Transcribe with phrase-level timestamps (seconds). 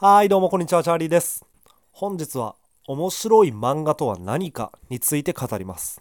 [0.00, 1.44] はい、どうもこんにちは、チャーリーです。
[1.90, 2.54] 本日は
[2.86, 6.00] 面白い漫画とは何かについて語ります。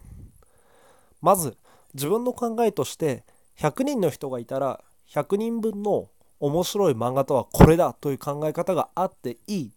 [1.19, 1.57] まず、
[1.95, 3.23] 自分の考えとして、
[3.57, 9.71] 100人の人がいたら、100人分の面白い漫画とはこれだという考え方があっていい。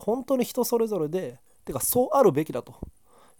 [0.00, 2.74] 本当に人それぞれで、てかそうあるべきだと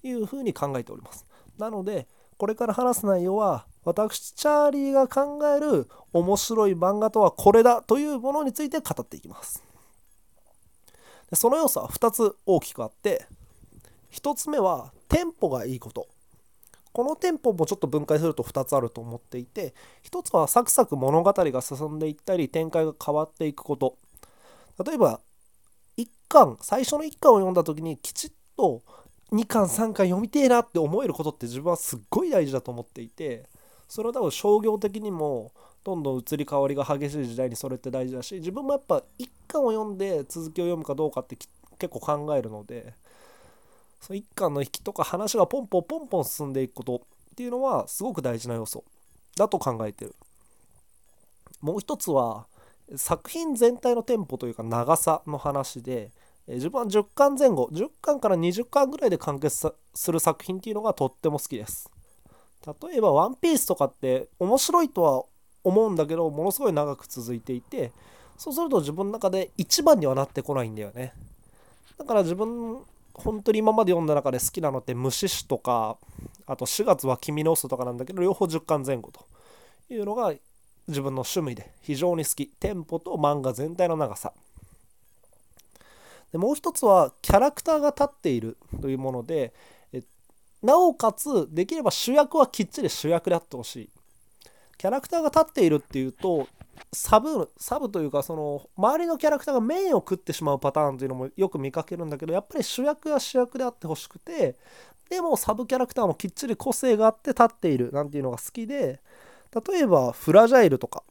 [0.04, 1.26] いうふうに考えております。
[1.58, 9.64] なので、これから話す内容は、私、チャーリーが考える面白い漫画とはこれだというものについて語っていきます。
[11.34, 13.26] その要素は2つ大きくあって
[14.12, 16.08] 1つ目はテンポがいいこと。
[16.92, 19.72] このテンポもちょっと分解すると2つあると思っていて
[20.04, 23.96] 1つはサクサク物語が進んでいったり展開が変わっていくこと。
[24.84, 25.20] 例えば
[25.96, 28.82] 1巻最初の1巻を読んだ時にきちっと
[29.32, 33.48] 2巻3巻読みてえなって思えることって自分はすっごい大事だと思っていて
[33.88, 35.52] それは多分商業的にも
[35.84, 41.36] どんどん移り変わりが激しい時代にそれって大事だし自分もやっぱ一巻を読んで続きを読むかどうかって
[41.78, 42.94] 結構考えるので
[44.00, 48.84] その一巻の引きとか話がポンポンポンポン進んでいくことっていうのはすごく大事な要素
[49.36, 50.14] だと考えてる
[51.60, 52.46] もう一つは
[52.96, 56.10] 作品全体のテンポというか長さの話で
[56.48, 61.88] 自分は10巻前後10巻から20巻ぐらいで完結する作品っていうのがとっても好きです
[62.66, 65.24] 例えば「ワンピースとかって面白いとは
[65.64, 67.92] 思うんだけどものすごい長く続いていて
[68.36, 71.12] そうすると自分の中で一番にはなってこないんだよね。
[71.98, 72.82] だから自分
[73.14, 75.98] 本当に今まで読んだ中で好きなのって虫師とか
[76.46, 79.24] あと4月は君の嘘とかなんだけど両方10巻前後と
[79.90, 80.32] いうのが
[80.88, 82.46] 自分の趣味で非常に好き。
[82.46, 84.32] テンポと漫画全体の長さ。
[86.32, 89.52] でもう一つはキャラクターが立っているというもので
[90.62, 93.90] なおかつできれば主役はきっちり主役であってほしい。
[94.78, 96.48] キャラクターが立っているっていうと
[96.92, 104.56] サブサブというかその周りのキャラクターがメインを食ってしまうパターンというのもよく見かけるんだけどやっぱり主役は主役であってほしくて
[105.08, 109.00] でもサブキャラクターもきっちり個性があって立っているなんていうのが好きで
[109.70, 111.02] 例えばフラジャイルとか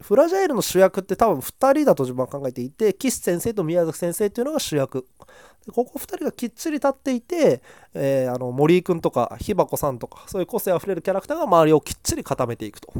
[0.00, 5.06] フラジャイルの主役って多分2人だと自分は考えていて岸先生と宮崎先生っていうのが主役
[5.72, 7.62] ここ2人がきっちり立っていて、
[7.94, 12.92] えー、あの森井君とかひばこさんとかそういう個性あふれるキャラクターが周りをきっちり固めていくと。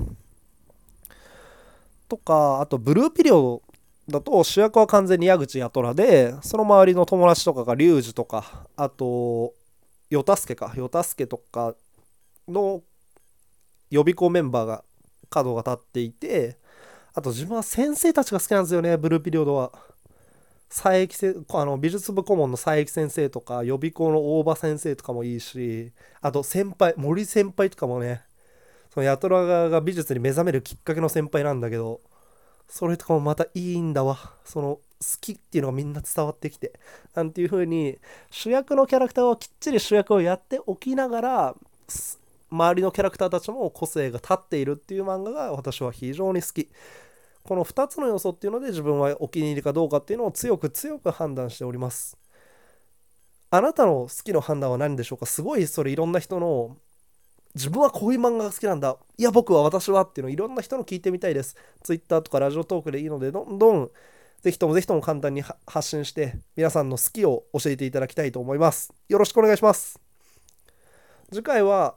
[2.08, 3.62] とかあとブルーピリオド
[4.08, 9.52] だと主役は完全に矢口八虎でその周りの友達とかが龍二とかあと
[10.10, 11.74] 与助か与助とか
[12.48, 12.82] の
[13.90, 14.84] 予備校メンバーが
[15.28, 16.58] 角が立っていて
[17.14, 19.72] あと自分は先生たちが好きなんですよねブルーピリオドは。
[20.68, 28.25] 佐伯あの美術部顧問の佐伯先生とか予備校の大場先生とかもいいしあと先輩森先輩とかもね
[28.96, 32.00] その八虎側が美術に目覚めるきっかけの先輩なんだけど
[32.66, 34.16] それとかもまたいいんだわ。
[34.42, 34.80] その好
[35.20, 36.72] きっていうのがみんな伝わってきて
[37.14, 37.98] なんていう風に
[38.30, 41.54] 主役のキャラクターはきっちり主役をやっておきながら
[42.50, 46.70] 周りのキャラクターたちも個性が立っているっていう漫画が私は非常に好き。
[47.42, 52.16] この2つの要素っていうので自分はお気に入りかどうかっていうのを強く強く判断しております。
[53.50, 55.26] あなたの好きの判断は何でしょうか？
[55.26, 56.78] すごいそれいろんな人の
[57.56, 63.90] 自分はこういう漫画が好きなんだいや僕は私はっていうのをいろんな人の聞いてみたいです Twitter とかラジオトークでいいのでどんどん
[64.42, 69.98] ぜひともぜひとも簡単に発信して皆さんの好きを教えていただきたいと思いますよろしくお願いします
[71.32, 71.94] 次回は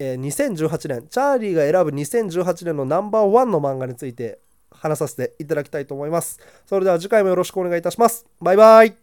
[0.00, 4.40] えー、2018年チャーリーが選ぶ2018年のナンバーワンの漫画について
[4.70, 6.40] 話させていただきたいと思います。
[6.66, 8.24] それでは次回もよろしくお願いいたします。
[8.40, 8.99] バイバイ。